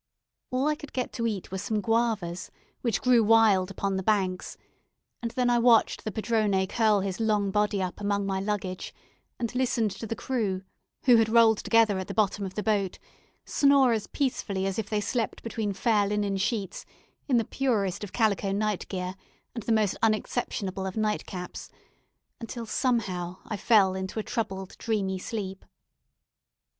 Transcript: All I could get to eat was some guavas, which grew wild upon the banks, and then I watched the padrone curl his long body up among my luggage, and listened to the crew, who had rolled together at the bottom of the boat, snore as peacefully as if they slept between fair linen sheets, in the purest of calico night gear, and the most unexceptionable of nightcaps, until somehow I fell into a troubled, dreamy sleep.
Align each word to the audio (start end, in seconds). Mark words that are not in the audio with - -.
All 0.49 0.65
I 0.67 0.73
could 0.73 0.93
get 0.93 1.13
to 1.13 1.27
eat 1.27 1.51
was 1.51 1.61
some 1.61 1.79
guavas, 1.79 2.49
which 2.81 3.01
grew 3.03 3.23
wild 3.23 3.69
upon 3.69 3.97
the 3.97 4.01
banks, 4.01 4.57
and 5.21 5.29
then 5.29 5.47
I 5.47 5.59
watched 5.59 6.03
the 6.03 6.11
padrone 6.11 6.65
curl 6.65 7.01
his 7.01 7.19
long 7.19 7.51
body 7.51 7.83
up 7.83 8.01
among 8.01 8.25
my 8.25 8.39
luggage, 8.39 8.95
and 9.37 9.53
listened 9.53 9.91
to 9.91 10.07
the 10.07 10.15
crew, 10.15 10.63
who 11.03 11.17
had 11.17 11.29
rolled 11.29 11.59
together 11.59 11.99
at 11.99 12.07
the 12.07 12.15
bottom 12.15 12.43
of 12.47 12.55
the 12.55 12.63
boat, 12.63 12.97
snore 13.45 13.93
as 13.93 14.07
peacefully 14.07 14.65
as 14.65 14.79
if 14.79 14.89
they 14.89 15.01
slept 15.01 15.43
between 15.43 15.71
fair 15.71 16.07
linen 16.07 16.35
sheets, 16.37 16.83
in 17.27 17.37
the 17.37 17.45
purest 17.45 18.03
of 18.03 18.11
calico 18.11 18.51
night 18.51 18.87
gear, 18.87 19.13
and 19.53 19.61
the 19.61 19.71
most 19.71 19.95
unexceptionable 20.01 20.87
of 20.87 20.97
nightcaps, 20.97 21.69
until 22.39 22.65
somehow 22.65 23.37
I 23.45 23.55
fell 23.55 23.93
into 23.93 24.17
a 24.17 24.23
troubled, 24.23 24.75
dreamy 24.79 25.19
sleep. 25.19 25.63